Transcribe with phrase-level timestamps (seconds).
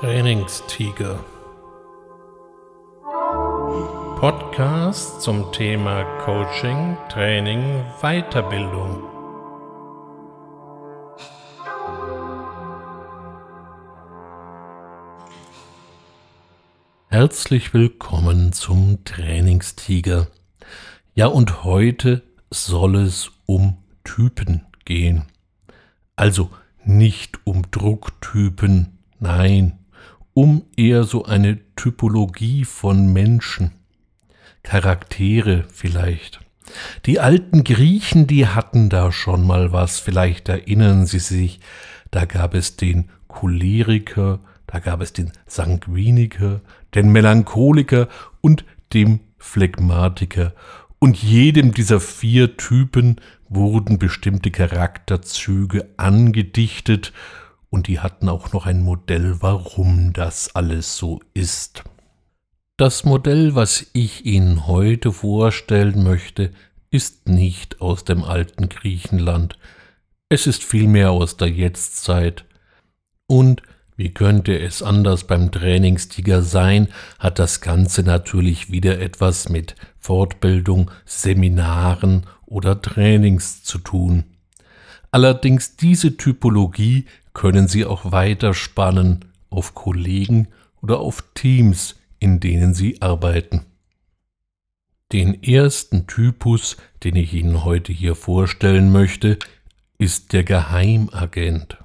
[0.00, 1.18] Trainingstiger.
[4.20, 9.02] Podcast zum Thema Coaching, Training, Weiterbildung.
[17.08, 20.28] Herzlich willkommen zum Trainingstiger.
[21.16, 25.24] Ja, und heute soll es um Typen gehen.
[26.14, 26.50] Also
[26.84, 29.74] nicht um Drucktypen, nein,
[30.38, 33.72] um eher so eine Typologie von Menschen,
[34.62, 36.38] Charaktere vielleicht.
[37.06, 41.58] Die alten Griechen, die hatten da schon mal was, vielleicht erinnern Sie sich,
[42.12, 44.38] da gab es den Choleriker,
[44.68, 46.60] da gab es den Sanguiniker,
[46.94, 48.06] den Melancholiker
[48.40, 50.54] und dem Phlegmatiker.
[51.00, 53.16] Und jedem dieser vier Typen
[53.48, 57.12] wurden bestimmte Charakterzüge angedichtet
[57.70, 61.84] und die hatten auch noch ein Modell, warum das alles so ist.
[62.76, 66.52] Das Modell, was ich Ihnen heute vorstellen möchte,
[66.90, 69.58] ist nicht aus dem alten Griechenland,
[70.30, 72.44] es ist vielmehr aus der Jetztzeit.
[73.26, 73.62] Und
[73.96, 80.90] wie könnte es anders beim Trainingstiger sein, hat das Ganze natürlich wieder etwas mit Fortbildung,
[81.06, 84.24] Seminaren oder Trainings zu tun.
[85.10, 87.06] Allerdings diese Typologie
[87.38, 90.48] können Sie auch weiterspannen auf Kollegen
[90.82, 93.64] oder auf Teams, in denen Sie arbeiten.
[95.12, 99.38] Den ersten Typus, den ich Ihnen heute hier vorstellen möchte,
[99.98, 101.78] ist der Geheimagent.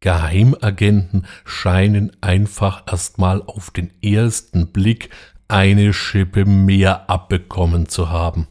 [0.00, 5.10] Geheimagenten scheinen einfach erstmal auf den ersten Blick
[5.46, 8.46] eine Schippe mehr abbekommen zu haben.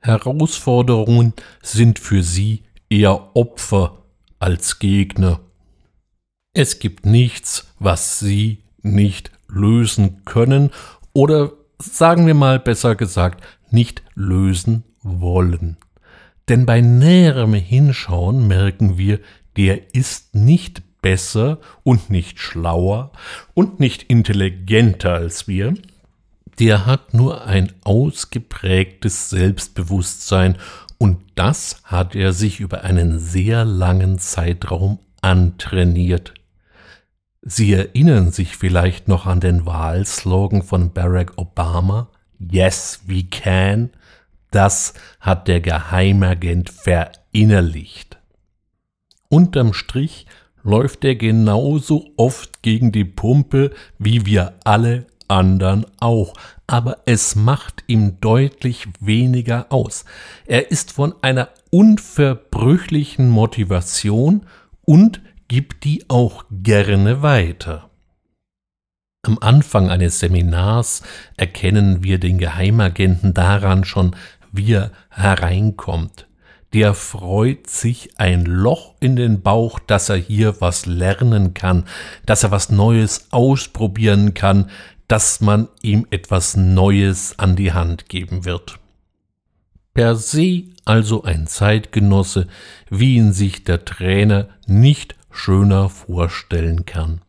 [0.00, 3.99] Herausforderungen sind für sie eher Opfer
[4.40, 5.40] als Gegner.
[6.52, 10.70] Es gibt nichts, was sie nicht lösen können
[11.12, 15.76] oder sagen wir mal besser gesagt, nicht lösen wollen.
[16.48, 19.20] Denn bei näherem Hinschauen merken wir,
[19.56, 23.12] der ist nicht besser und nicht schlauer
[23.54, 25.74] und nicht intelligenter als wir,
[26.58, 30.58] der hat nur ein ausgeprägtes Selbstbewusstsein
[31.00, 36.34] und das hat er sich über einen sehr langen Zeitraum antrainiert.
[37.40, 43.90] Sie erinnern sich vielleicht noch an den Wahlslogan von Barack Obama Yes, we can.
[44.50, 48.18] Das hat der Geheimagent verinnerlicht.
[49.30, 50.26] Unterm Strich
[50.62, 56.34] läuft er genauso oft gegen die Pumpe wie wir alle anderen auch,
[56.66, 60.04] aber es macht ihm deutlich weniger aus.
[60.46, 64.46] Er ist von einer unverbrüchlichen Motivation
[64.84, 67.90] und gibt die auch gerne weiter.
[69.22, 71.02] Am Anfang eines Seminars
[71.36, 74.16] erkennen wir den Geheimagenten daran schon,
[74.52, 76.26] wie er hereinkommt.
[76.72, 81.86] Der freut sich ein Loch in den Bauch, dass er hier was lernen kann,
[82.26, 84.70] dass er was Neues ausprobieren kann,
[85.08, 88.78] dass man ihm etwas Neues an die Hand geben wird.
[89.94, 92.46] Per se also ein Zeitgenosse,
[92.88, 97.22] wie ihn sich der Trainer nicht schöner vorstellen kann.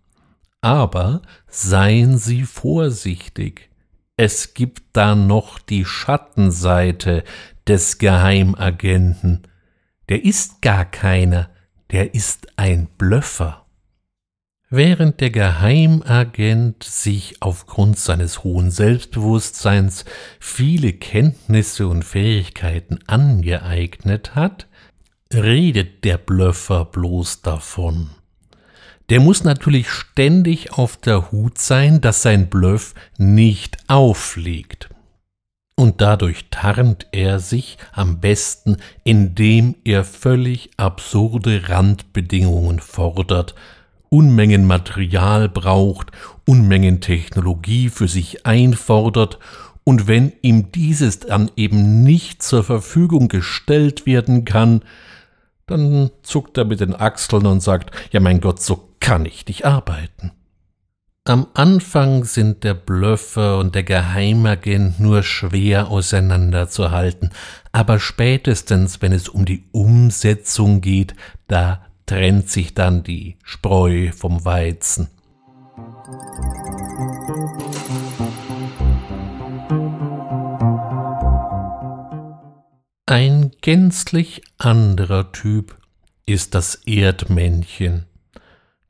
[0.62, 3.71] Aber seien Sie vorsichtig.
[4.18, 7.24] Es gibt da noch die Schattenseite
[7.68, 9.48] des Geheimagenten.
[10.10, 11.50] Der ist gar keiner,
[11.92, 13.66] der ist ein Blöffer.
[14.70, 20.06] Während der Geheimagent sich aufgrund seines hohen Selbstbewusstseins
[20.40, 24.68] viele Kenntnisse und Fähigkeiten angeeignet hat,
[25.34, 28.12] redet der Blöffer bloß davon.
[29.12, 34.88] Der muss natürlich ständig auf der Hut sein, dass sein Bluff nicht auffliegt.
[35.76, 43.54] Und dadurch tarnt er sich am besten, indem er völlig absurde Randbedingungen fordert
[44.08, 46.12] Unmengen Material braucht,
[46.48, 49.40] Unmengen Technologie für sich einfordert,
[49.84, 54.84] und wenn ihm dieses dann eben nicht zur Verfügung gestellt werden kann,
[55.68, 59.66] dann zuckt er mit den Achseln und sagt, ja mein Gott, so kann ich nicht
[59.66, 60.32] arbeiten.
[61.26, 67.32] Am Anfang sind der Blöffer und der Geheimagent nur schwer auseinanderzuhalten,
[67.72, 71.14] aber spätestens, wenn es um die Umsetzung geht,
[71.48, 75.10] da trennt sich dann die Spreu vom Weizen.
[83.06, 85.78] Ein gänzlich anderer Typ
[86.26, 88.06] ist das Erdmännchen.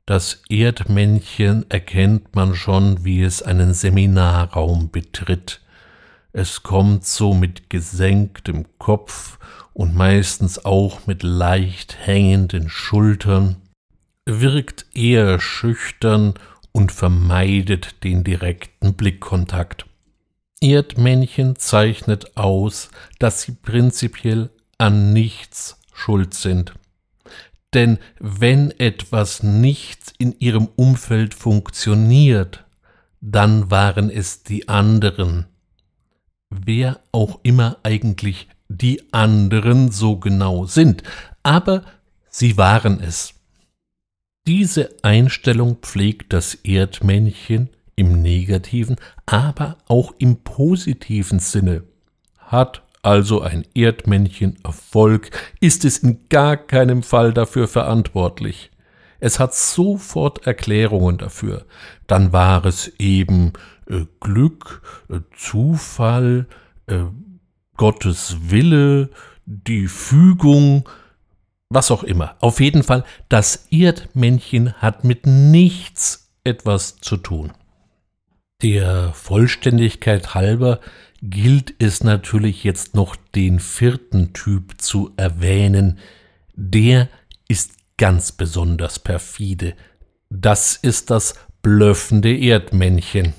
[0.06, 5.60] Das Erdmännchen erkennt man schon, wie es einen Seminarraum betritt.
[6.32, 9.38] Es kommt so mit gesenktem Kopf
[9.74, 13.56] und meistens auch mit leicht hängenden Schultern,
[14.26, 16.34] wirkt eher schüchtern
[16.72, 19.86] und vermeidet den direkten Blickkontakt.
[20.60, 26.74] Erdmännchen zeichnet aus, dass sie prinzipiell an nichts schuld sind.
[27.74, 32.64] Denn wenn etwas nicht in ihrem Umfeld funktioniert,
[33.20, 35.46] dann waren es die anderen.
[36.50, 41.02] Wer auch immer eigentlich die anderen so genau sind,
[41.42, 41.84] aber
[42.28, 43.34] sie waren es.
[44.46, 51.84] Diese Einstellung pflegt das Erdmännchen im negativen, aber auch im positiven Sinne.
[52.38, 58.70] Hat also ein Erdmännchen Erfolg, ist es in gar keinem Fall dafür verantwortlich.
[59.18, 61.66] Es hat sofort Erklärungen dafür.
[62.06, 63.52] Dann war es eben
[63.88, 66.46] äh, Glück, äh, Zufall,
[66.86, 67.04] äh,
[67.76, 69.10] Gottes Wille,
[69.46, 70.88] die Fügung,
[71.68, 72.36] was auch immer.
[72.40, 77.52] Auf jeden Fall, das Erdmännchen hat mit nichts etwas zu tun.
[78.62, 80.80] Der Vollständigkeit halber
[81.22, 85.98] gilt es natürlich jetzt noch den vierten Typ zu erwähnen.
[86.54, 87.08] Der
[87.48, 89.74] ist ganz besonders perfide.
[90.28, 93.34] Das ist das blöffende Erdmännchen.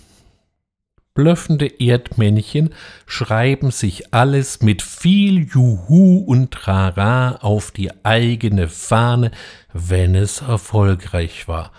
[1.13, 2.73] Blöffende Erdmännchen
[3.05, 9.29] schreiben sich alles mit viel Juhu und Trara auf die eigene Fahne,
[9.73, 11.71] wenn es erfolgreich war.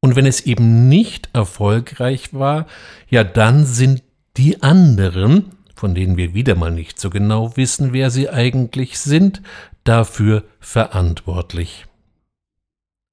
[0.00, 2.66] Und wenn es eben nicht erfolgreich war,
[3.10, 4.02] ja dann sind
[4.36, 9.42] die anderen, von denen wir wieder mal nicht so genau wissen, wer sie eigentlich sind,
[9.84, 11.86] dafür verantwortlich.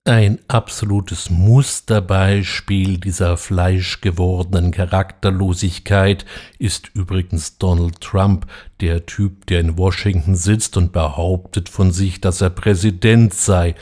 [0.05, 6.25] Ein absolutes Musterbeispiel dieser fleischgewordenen Charakterlosigkeit
[6.57, 8.47] ist übrigens Donald Trump,
[8.79, 13.75] der Typ, der in Washington sitzt und behauptet von sich, dass er Präsident sei,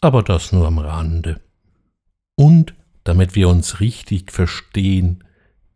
[0.00, 1.40] aber das nur am Rande.
[2.36, 2.74] Und,
[3.04, 5.24] damit wir uns richtig verstehen,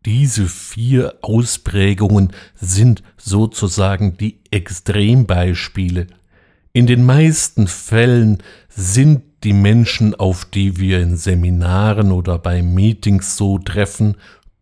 [0.05, 6.07] diese vier Ausprägungen sind sozusagen die Extrembeispiele.
[6.73, 13.37] In den meisten Fällen sind die Menschen, auf die wir in Seminaren oder bei Meetings
[13.37, 14.17] so treffen,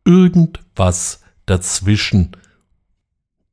[0.06, 2.32] irgendwas dazwischen.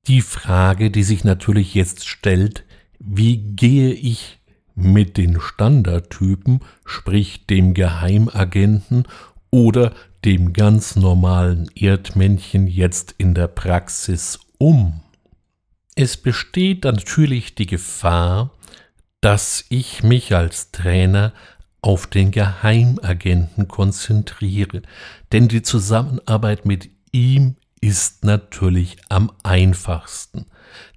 [0.06, 2.64] Die Frage, die sich natürlich jetzt stellt,
[2.98, 4.40] wie gehe ich
[4.74, 9.04] mit den Standardtypen, sprich dem Geheimagenten
[9.50, 9.92] oder
[10.24, 15.00] dem ganz normalen Erdmännchen jetzt in der Praxis um?
[15.94, 18.52] Es besteht natürlich die Gefahr,
[19.20, 21.32] dass ich mich als Trainer
[21.82, 24.82] auf den Geheimagenten konzentriere,
[25.32, 30.46] denn die Zusammenarbeit mit ihm ist natürlich am einfachsten.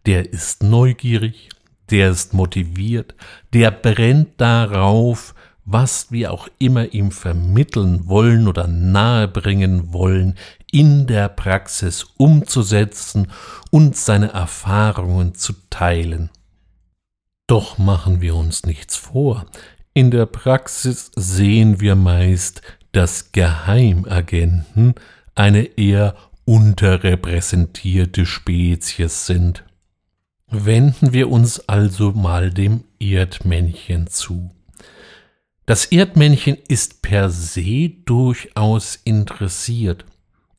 [0.05, 1.49] Der ist neugierig,
[1.89, 3.15] der ist motiviert,
[3.53, 5.32] der brennt darauf,
[5.65, 10.35] was wir auch immer ihm vermitteln wollen oder nahebringen wollen,
[10.71, 13.27] in der Praxis umzusetzen
[13.71, 16.29] und seine Erfahrungen zu teilen.
[17.47, 19.45] Doch machen wir uns nichts vor.
[19.93, 22.61] In der Praxis sehen wir meist,
[22.91, 24.95] dass Geheimagenten
[25.35, 29.63] eine eher unterrepräsentierte Spezies sind.
[30.47, 34.51] Wenden wir uns also mal dem Erdmännchen zu.
[35.65, 40.05] Das Erdmännchen ist per se durchaus interessiert.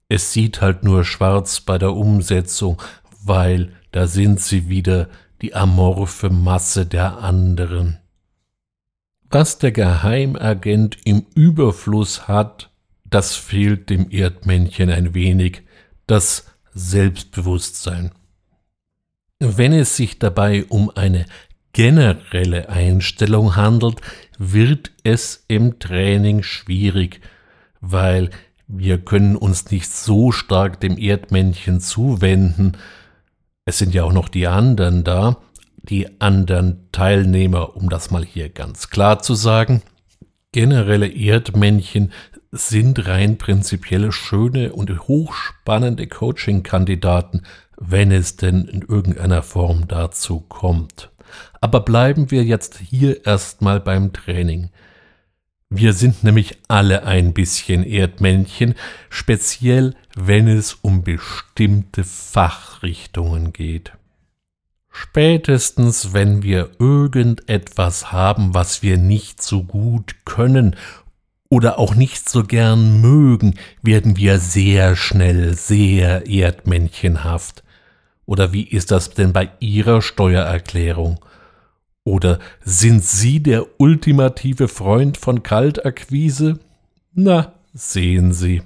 [0.08, 2.80] Es sieht halt nur schwarz bei der Umsetzung,
[3.22, 5.08] weil da sind sie wieder
[5.42, 7.98] die amorphe Masse der anderen.
[9.28, 12.70] Was der Geheimagent im Überfluss hat,
[13.04, 15.62] das fehlt dem Erdmännchen ein wenig,
[16.06, 18.12] das Selbstbewusstsein.
[19.38, 21.26] Wenn es sich dabei um eine
[21.74, 24.00] generelle Einstellung handelt,
[24.38, 27.20] wird es im Training schwierig,
[27.82, 28.30] weil
[28.66, 32.78] wir können uns nicht so stark dem Erdmännchen zuwenden.
[33.66, 35.36] Es sind ja auch noch die anderen da,
[35.82, 39.82] die anderen Teilnehmer, um das mal hier ganz klar zu sagen.
[40.52, 42.12] Generelle Erdmännchen
[42.52, 47.42] sind rein prinzipiell schöne und hochspannende Coaching-Kandidaten,
[47.76, 51.10] wenn es denn in irgendeiner Form dazu kommt.
[51.60, 54.70] Aber bleiben wir jetzt hier erstmal beim Training.
[55.70, 58.74] Wir sind nämlich alle ein bisschen Erdmännchen,
[59.10, 63.92] speziell wenn es um bestimmte Fachrichtungen geht.
[64.88, 70.76] Spätestens wenn wir irgendetwas haben, was wir nicht so gut können
[71.48, 77.63] oder auch nicht so gern mögen, werden wir sehr schnell sehr erdmännchenhaft.
[78.26, 81.24] Oder wie ist das denn bei Ihrer Steuererklärung?
[82.04, 86.58] Oder sind Sie der ultimative Freund von Kaltakquise?
[87.12, 88.62] Na, sehen Sie.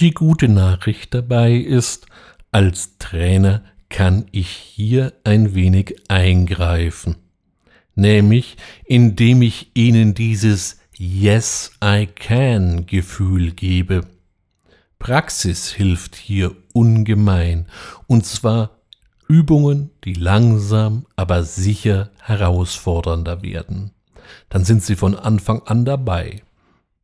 [0.00, 2.06] Die gute Nachricht dabei ist,
[2.50, 7.16] als Trainer kann ich hier ein wenig eingreifen,
[7.94, 14.02] nämlich indem ich Ihnen dieses Yes, I can Gefühl gebe.
[15.00, 17.66] Praxis hilft hier ungemein,
[18.06, 18.78] und zwar
[19.26, 23.90] Übungen, die langsam, aber sicher herausfordernder werden.
[24.48, 26.42] Dann sind Sie von Anfang an dabei.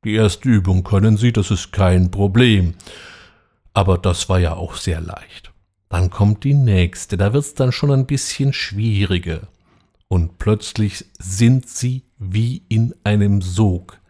[0.04, 2.74] Die erste Übung können Sie, das ist kein Problem.
[3.72, 5.52] Aber das war ja auch sehr leicht.
[5.88, 9.48] Dann kommt die nächste, da wird's dann schon ein bisschen schwieriger.
[10.12, 14.00] Und plötzlich sind Sie wie in einem Sog.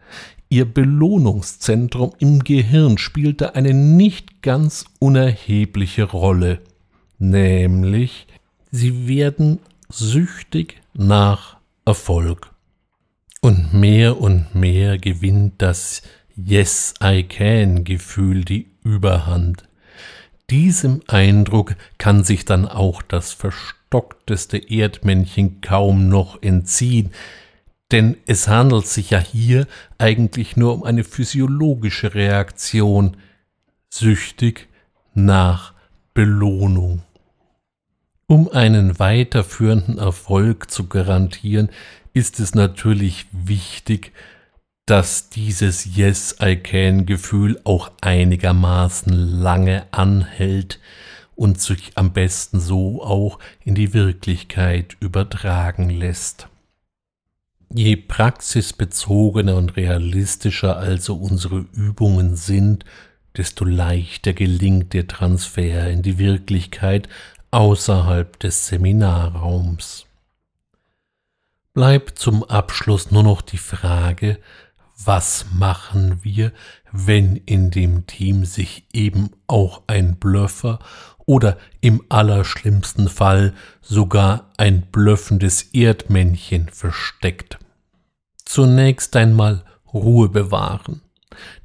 [0.49, 6.59] Ihr Belohnungszentrum im Gehirn spielte eine nicht ganz unerhebliche Rolle,
[7.19, 8.25] nämlich
[8.71, 12.51] Sie werden süchtig nach Erfolg.
[13.39, 16.01] Und mehr und mehr gewinnt das
[16.35, 19.65] Yes, I can Gefühl die Überhand.
[20.51, 27.11] Diesem Eindruck kann sich dann auch das verstockteste Erdmännchen kaum noch entziehen,
[27.93, 29.65] denn es handelt sich ja hier
[29.97, 33.15] eigentlich nur um eine physiologische Reaktion,
[33.89, 34.67] süchtig
[35.13, 35.73] nach
[36.13, 37.01] Belohnung.
[38.27, 41.69] Um einen weiterführenden Erfolg zu garantieren,
[42.13, 44.11] ist es natürlich wichtig,
[44.85, 50.79] dass dieses Yes, I can Gefühl auch einigermaßen lange anhält
[51.35, 56.47] und sich am besten so auch in die Wirklichkeit übertragen lässt.
[57.73, 62.83] Je praxisbezogener und realistischer also unsere Übungen sind,
[63.37, 67.07] desto leichter gelingt der Transfer in die Wirklichkeit
[67.51, 70.05] außerhalb des Seminarraums
[71.73, 74.39] bleibt zum Abschluss nur noch die Frage,
[75.05, 76.51] was machen wir,
[76.91, 80.79] wenn in dem Team sich eben auch ein Blöffer
[81.25, 87.57] oder im allerschlimmsten Fall sogar ein blöffendes Erdmännchen versteckt.
[88.43, 91.01] Zunächst einmal Ruhe bewahren.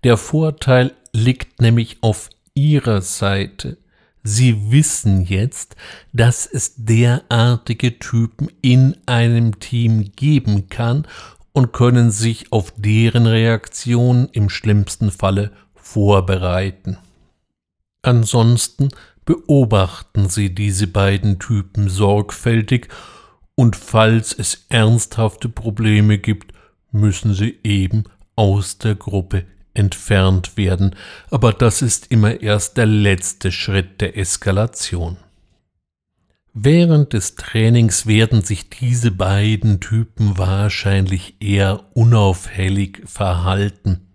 [0.05, 3.79] Der Vorteil liegt nämlich auf Ihrer Seite.
[4.23, 5.77] Sie wissen jetzt,
[6.13, 11.07] dass es derartige Typen in einem Team geben kann
[11.57, 16.99] und können sich auf deren Reaktion im schlimmsten Falle vorbereiten.
[18.03, 18.91] Ansonsten
[19.25, 22.89] beobachten Sie diese beiden Typen sorgfältig
[23.55, 26.53] und falls es ernsthafte Probleme gibt,
[26.93, 30.95] müssen Sie eben aus der Gruppe entfernt werden,
[31.31, 35.17] aber das ist immer erst der letzte Schritt der Eskalation.
[36.59, 44.07] Während des Trainings werden sich diese beiden Typen wahrscheinlich eher unauffällig verhalten.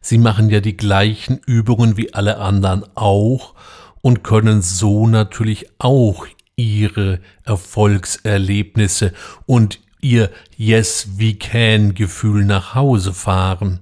[0.00, 3.54] Sie machen ja die gleichen Übungen wie alle anderen auch
[4.02, 6.26] und können so natürlich auch
[6.56, 9.12] ihre Erfolgserlebnisse
[9.46, 13.78] und ihr Yes we can Gefühl nach Hause fahren.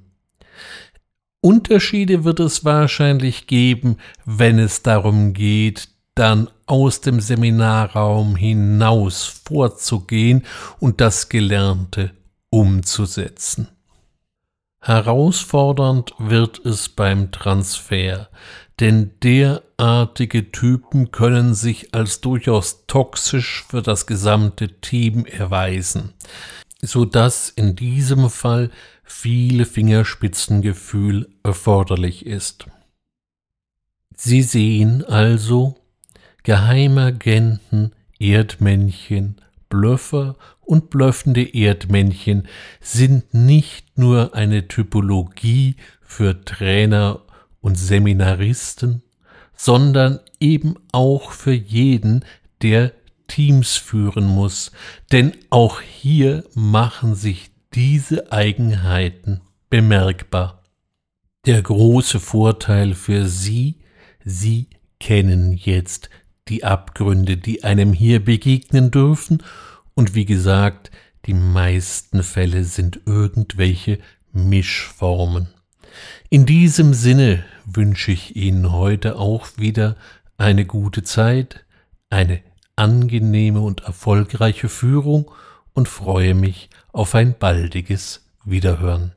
[1.41, 3.97] Unterschiede wird es wahrscheinlich geben,
[4.27, 10.45] wenn es darum geht, dann aus dem Seminarraum hinaus vorzugehen
[10.81, 12.13] und das Gelernte
[12.51, 13.69] umzusetzen.
[14.81, 18.29] Herausfordernd wird es beim Transfer,
[18.81, 26.13] denn derartige Typen können sich als durchaus toxisch für das gesamte Team erweisen,
[26.83, 28.71] so dass in diesem Fall
[29.05, 32.67] viel Fingerspitzengefühl erforderlich ist.
[34.17, 35.77] Sie sehen also
[36.45, 39.37] Geheimagenten, Erdmännchen,
[39.71, 42.47] Blöffer und blöffende Erdmännchen
[42.81, 47.23] sind nicht nur eine Typologie für Trainer
[47.61, 49.03] und Seminaristen,
[49.57, 52.25] sondern eben auch für jeden,
[52.63, 52.93] der
[53.27, 54.71] Teams führen muss,
[55.13, 60.63] denn auch hier machen sich diese Eigenheiten bemerkbar.
[61.47, 63.81] Der große Vorteil für Sie,
[64.25, 64.69] Sie
[65.01, 66.11] kennen jetzt
[66.49, 69.43] die Abgründe, die einem hier begegnen dürfen,
[69.95, 70.91] und wie gesagt,
[71.27, 73.99] die meisten Fälle sind irgendwelche
[74.33, 75.49] Mischformen.
[76.29, 79.97] In diesem Sinne wünsche ich Ihnen heute auch wieder
[80.37, 81.65] eine gute Zeit,
[82.11, 82.41] eine
[82.77, 85.31] angenehme und erfolgreiche Führung
[85.73, 89.13] und freue mich auf ein baldiges Wiederhören.